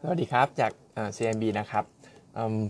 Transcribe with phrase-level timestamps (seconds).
[0.00, 0.72] สวัสดีครับจาก
[1.16, 1.84] CMB นะครับ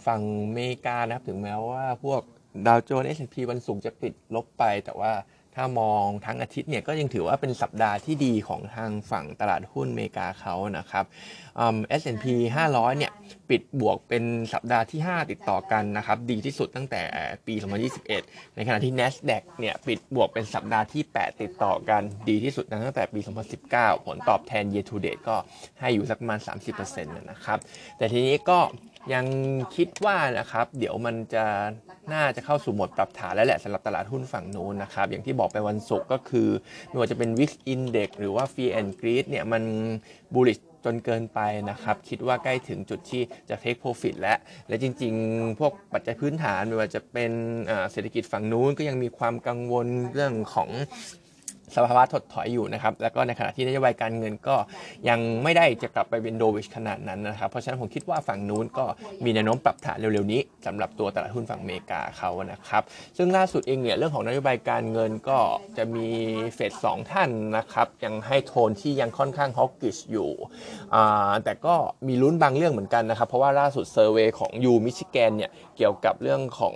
[0.06, 2.22] ฝั่งอเมริกานะครับถึงแม้ว่าพวก
[2.66, 5.12] ดาวโจนส์ S&P วันศุกร์จะปิดลบไปแต่ว่า
[5.56, 11.04] ถ้ามองทั้งอาทิตย์เนี่ยก็ยังถือว่าเป็นสัปดาห์ที่ดีของทางฝั่งตลาดหุ้นอเมริกาเขานะครับ
[11.56, 12.34] เอสแอนด์พี
[12.66, 13.12] 500 เนี่ย
[13.50, 17.02] ปิดบวกเป็นสัปดาห์ที่ 5 ติดต่อกันนะครับ ดีที่สุดตั้งแต่
[17.46, 17.54] ปี
[18.04, 23.20] 2021 ในขณะที่ NASDAQ เนี่ยปิดบวกเป็นสัปดาห์ที่ 8 ติดต่อกัน ดีที่สุดตั้งแต่ปี
[23.62, 25.36] 2019 ผลตอบแทน year to date ก็
[25.80, 26.38] ให้อยู่สักประมาณ
[26.70, 27.58] 30%นะครับ
[27.98, 28.58] แต่ทีนี้ก็
[29.14, 29.26] ยัง
[29.76, 31.44] คิดว่านะครับ เดี๋ยวมันจะ
[32.12, 36.48] น่าจะเข้าสู่โหมดปรับฐานแล้วแหละสำหรับตลาดหุ้นฝั่งนู้นนะครับ อย่างที่บอกไปวันศุกร์ก็คือ
[36.88, 39.62] ไม่ว่าจะเป็น Wix Index หรือว่า Fear and Greed เนี่ยมัน
[40.34, 44.38] bullish จนเกินไปนะครับ คิดว่าใกล้ถึงจุดที่จะ take profit แล้ว
[44.68, 47.32] และจริง ๆ พวกปัจจัยพื้นฐานไม่ว่าจะเป็น
[47.92, 50.68] เศรษฐกิจฝั่งนู้นก็ยังมีความกังวลเรื่องของ
[51.74, 54.56] สภาวะถดถอยอยู่นะครับ แล้วก็ในขณะที่นโยบายการเงินก็
[55.08, 58.84] ยังไม่ได้จะกลับไปเป็นโดวิชขนาดนั้นนะครับ เพราะฉะนั้นผมคิดว่าฝั่งนู้นก็
[59.24, 62.82] มีแนวโน้มปรับฐานเร็วๆนี้สำหรับตัวตลาดหุ้นฝั่งอเมริกาเขานะครับ
[63.16, 65.38] ซึ่งล่าสุดเองเนี่ยเรื่องของนโยบายการเงินก็
[65.76, 66.08] จะมี
[66.54, 70.30] เฟดสองท่านนะครับยังให้โทนที่ยังค่อนข้างฮอกกิชอยู่
[71.44, 71.74] แต่ก็
[72.06, 76.74] มีลุ้นบางเรื่องเหมือนกันนะครับ เพราะว่าล่าสุดเซอร์เวยของยูมิชิแกนเนี่ยเกี่ยวกับเรื่องของ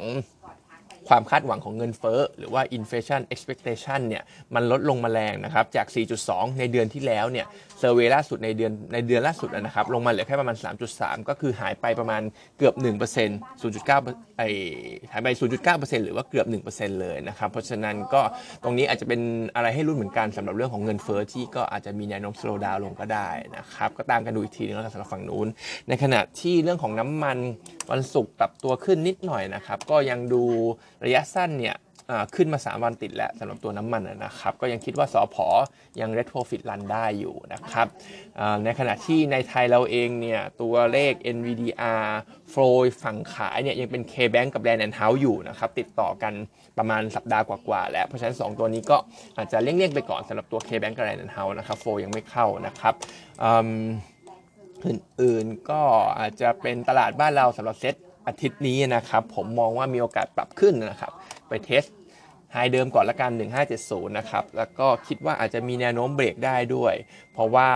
[1.08, 4.22] ความคาดหวังของเงินเฟ้อหรือว่า inflation expectation เนี่ย
[4.54, 5.86] มันลดลงมาแรงนะครับจาก
[6.22, 7.46] 4.2 ในเดือนที่แล้วเนี่ย
[7.78, 10.56] เซอร์เวยล่าสุดในเดือนในเดือนล่าสุดนะครับลงมาเหลือแค่ประมาณ
[10.92, 12.22] 3.3 ก็คือหายไปประมาณ
[12.58, 12.82] เกือบ 1%
[13.62, 14.42] 0.9ไอ
[15.12, 15.28] หายไป
[15.66, 18.22] 0.9%หรือว่าเกือบ 1%เลยนะครับเพราะฉะนั้นก็
[18.62, 19.20] ตรงนี้อาจจะเป็น
[19.54, 25.46] อะไรให้รุ่นเหมือนกันสำหรับเรื่องของเงินเฟ้อที่ก็อาจจะมีแนวโน้ม slow down ลงก็ได้นะครับก็ตามกันดูอีกทีนึงแล้วสำหรับฝั่งนู้น
[25.88, 27.38] ในขณะที่เรื่องของน้ำมัน
[27.90, 30.42] วันศุกร์ปรับตัวขึ้นนิดหน่อยนะครับ ก็ยังดู
[31.04, 31.76] ระยะสั้นเนี่ย
[32.36, 35.46] ขึ้นมา 3 วันติดแล้วสำหรับตัวน้ำมันนะครับ ก็ยังคิดว่าสอพอ
[36.00, 37.86] ยังเรทโปรฟิตรันได้อยู่นะครับ
[38.64, 42.04] ในขณะที่ในไทยเราเองเนี่ยตัวเลข NVDR
[42.50, 42.62] โฟล
[43.02, 46.32] ฝั่งขายเนี่ยยังเป็น KBank กับ Land and House อยู่นะครับ ติดต่อกัน
[46.78, 48.96] ประมาณสัปดาห์กว่าๆแล้ว เพราะฉะนั้น 2 ตัวนี้ก็
[49.36, 52.94] อาจจะเลี่ยงๆไปก่อนสำหรับตัว KBank กับ Land and House นะครับโฟลยังไม่เข้านะครับ
[54.86, 55.82] อื่นๆก็
[56.18, 57.94] อาจจะเป็นตลาดบ้านเราสำหรับเซต
[58.26, 61.12] อาทิตย์นี้นะครับ ผมมองว่ามีโอกาสปรับขึ้นนะครับ
[61.48, 61.84] ไป test
[62.52, 63.30] high เดิมก่อนละกัน
[63.74, 66.94] 1570 นะครับ แล้วก็คิดว่าอาจจะมีแนวโน้มเบรกได้ด้วย
[67.34, 67.68] เพราะว่า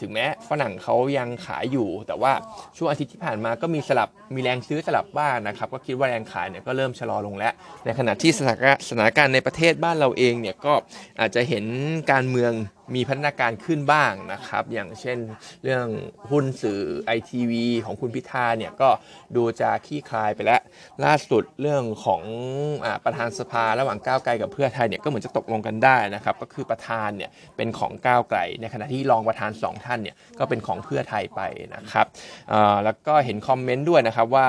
[0.00, 2.32] ถึงแม้ฝรั่งเขายังขายอยู่ แต่ว่า
[2.76, 7.52] ช่วงอาทิตย์ที่ผ่านมาก็มีสลับ มีแรงซื้อสลับบ้างนะครับ ก็คิดว่าแรงขายเนี่ยก็เริ่มชะลอลงแล้ว
[7.84, 10.74] ในขณะที่สถานการณ์ในประเทศบ้านเราเองเนี่ยก็
[11.20, 11.64] อาจจะเห็น
[12.10, 12.52] การเมือง
[12.94, 15.18] มีพัฒนาการขึ้นบ้างนะครับ อย่างเช่น
[15.64, 15.86] เรื่อง
[16.30, 18.88] หุ้นสื่อไอทีวีของคุณพิธาเนี่ยก็
[19.36, 20.60] ดูจะขี้คลายไปแล้ว
[21.04, 22.22] ล่าสุดเรื่องของ
[22.84, 31.40] อประธานสภาระหว่างก้าวไกลกับเพื่อไทยเนี่ยก็เหมือนจะตกลงกันได้นะครับ ก็คือประธานเนี่ยเป็นของก้าวไกล ในขณะที่รองประธาน 2 ท่านเนี่ยก็เป็นของเพื่อไทยไป
[31.74, 32.06] นะครับ
[32.84, 34.48] แล้วก็เห็นคอมเมนต์ด้วยนะครับว่า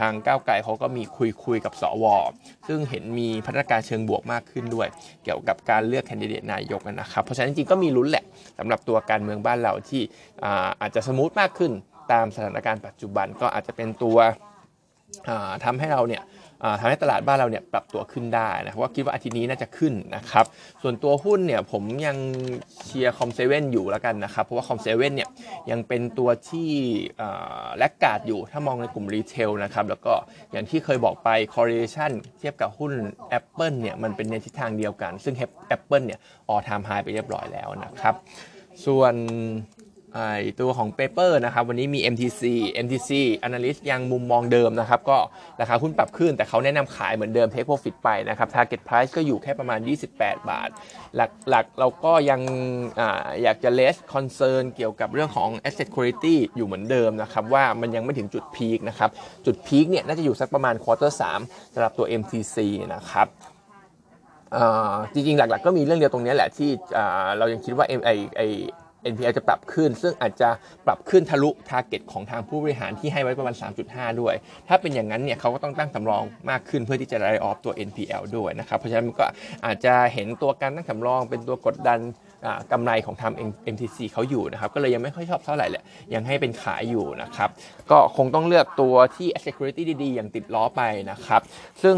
[0.00, 2.04] ทางก้าวไกลเขาก็มีคุยคุยกับสว
[2.68, 4.88] ซึ่งเห็นมีพัฒนาการเชิงบวกมากขึ้นด้วย
[5.24, 8.24] เกี่ยวกับการเลือกแคนดิเดตนายกนะครับเพราะฉะนั้นจริงก็มีลุ้นแหละ
[8.58, 10.02] สำหรับตัวการเมืองบ้านเราที่
[10.80, 11.72] อาจจะ smooth มากขึ้น
[12.12, 14.18] ตามสถานการณ์ปัจจุบันก็อาจจะเป็นตัว
[15.64, 16.22] ทำให้เราเนี่ย
[16.80, 20.44] ทำให้ตลาดบ้านเราเนี่ยปรับตัวขึ้นได้นะว่าคิดว่าอาทิตย์นี้น่าจะขึ้นนะครับ
[20.82, 22.16] ส่วนตัวหุ้นเนี่ยผมยัง
[22.84, 25.28] เชียร์ Com7อยู่แล้วกันนะครับ เพราะว่า Com7เนี่ย
[25.70, 26.70] ยังเป็นตัวที่
[27.78, 30.12] laggard อยู่ถ้ามองในกลุ่ม retail นะครับ แล้วก็
[30.52, 32.92] อย่างที่เคยบอกไป correlation เทียบกับหุ้น
[33.38, 35.34] Apple เนี่ยมันเป็นในทิศทางเดียวกัน ซึ่ง
[35.76, 38.14] Apple เนี่ย all time high ไปเรียบร้อยแล้วนะครับ
[38.86, 39.14] ส่วน
[40.60, 42.42] ตัวของ Paper นะครับวันนี้มี MTC
[42.84, 43.10] MTC
[43.46, 45.18] Analyst ยังมุมมองเดิมนะครับก็
[45.60, 49.80] ราคาหุ้นปรับขึ้นแต่เขาแนะนำขายเหมือนเดิม Take Profit ไปนะครับ Target Price ก็อยู่แค่ประมาณ
[50.14, 50.68] 28 บาท
[51.16, 52.40] หลักๆเราก็ยัง
[53.00, 53.02] อ
[53.42, 59.10] อยากจะ less concern เกี่ยวกับเรื่องของ asset quality อยู่เหมือนเดิมนะครับว่ามันยังไม่ถึงจุดพีคนะครับ
[59.46, 61.12] จุดพีคเนี่ยน่าจะอยู่สักประมาณ quarter
[61.42, 62.56] 3สำหรับตัว MTC
[62.94, 63.28] นะครับ
[65.12, 66.70] จริงๆหลักๆก็มีเรื่องเดียวตรงนี้แหละที่
[67.38, 67.92] เรายังคิดว่าไอ
[68.36, 68.42] ไอ
[69.10, 70.48] NPL จะปรับขึ้น ซึ่งอาจจะ
[70.86, 73.54] ปรับขึ้นทะลุทาร์เก็ตของทางผู้บริหารที่ให้ไว้ประมาณ
[73.86, 74.34] 3.5 ด้วย
[74.68, 79.26] ถ้าเป็นอย่างนั้นเนี่ยเขาก็ต้องตั้งสำรองมากขึ้นเพื่อที่จะไล่ออฟตัว NPL ด้วยนะครับ เพราะฉะนั้นมันก็
[79.66, 82.00] อาจจะเห็นตัวการตั้งสำรองเป็นตัวกดดัน
[82.72, 83.32] กำไรของทาง
[83.74, 87.48] MTC เขาอยู่นะครับ ก็เลยยังไม่ค่อยชอบเท่าไหร่แหละ ยังให้เป็นขายอยู่นะครับ
[87.90, 91.40] ก็คงต้องเลือกตัวที่ security ดีๆ อย่างติดล้อไปนะครับ
[91.82, 91.96] ซึ่ง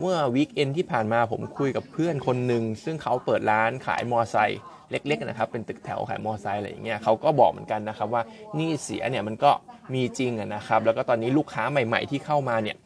[0.00, 4.60] เมื่อวีคเอนที่ผ่านมาผมคุยกับเพื่อนคนหนึ่งซึ่งเขาเปิดร้านขายมอไซค์
[4.92, 8.22] เล็กๆนะครับเป็นตึกแถวขายมอไซค์อะไรอย่างเงี้ยเขาก็บอกเหมือนกันนะครับว่า
[8.58, 9.50] นี่เสียเนี่ยมันก็
[9.94, 12.76] มีจริงนะครับแล้วก็ตอนนี้ลูกค้าใหม่ ๆ ที่เข้ามาเนี่ย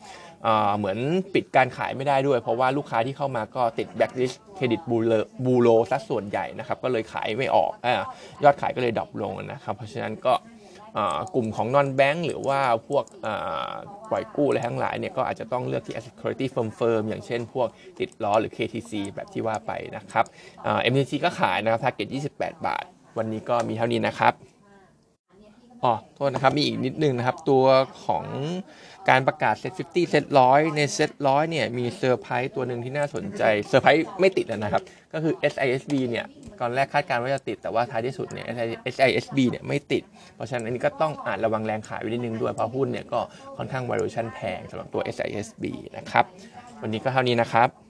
[0.78, 0.98] เหมือน
[1.34, 5.12] ปิดการขายไม่ได้ด้วย เพราะว่าลูกค้าที่เข้ามาก็ติดแบ็กลิสเครดิตบูโร
[5.44, 7.88] บูโรซะส่วนใหญ่นะครับก็เลยขายไม่ออก
[8.44, 10.32] ยอดขายก็เลย drop ลงนะครับเพราะฉะนั้นก็
[11.34, 13.04] กลุ่มของ non-bank หรือว่าพวก
[14.10, 20.24] ปล่อยกู้อะไรทั้งหลายเนี่ยก็อาจจะต้องเลือกที่ asset quality firm firm อย่างเช่นพวกติดล้อหรือ KTC แบบที่ว่าไปนะครับ
[20.90, 22.84] MTC ก็ขายนะครับ target 28 บาท
[23.18, 24.34] วันนี้ก็มีเท่านี้นะครับ
[25.84, 27.64] อ๋อโทษนะครับ มีอีกนิดนึงนะครับ ตัว
[28.04, 28.24] ของ
[29.10, 34.82] การประกาศ SET50 SET ร้อยในเซตร้อยเนี่ย มีเซอร์ไพรส์ตัวหนึ่งที่น่าสนใจ เซอร์ไพรส์ไม่ติดนะครับ
[35.12, 36.24] ก็คือ SISB เนี่ย
[36.60, 38.46] ตอนแรกคาดการณ์ว่าจะติด แต่ว่าท้ายที่สุดเนี่ย
[38.94, 40.02] SISB เนี่ยไม่ติด
[40.34, 43.20] เพราะฉะนั้นอันนี้ก็ต้องอานระวังแรงขายไว้นิดนึงด้วย เพราะหุ้นเนี่ยก็
[43.56, 45.64] ค่อนข้าง valuation แพงสำหรับตัว SISB
[45.96, 46.24] นะครับ
[46.82, 47.85] วันนี้ก็เท่านี้นะครับ